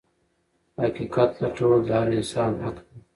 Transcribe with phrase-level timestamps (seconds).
[0.81, 2.99] حقيقت لټول د هر انسان حق دی.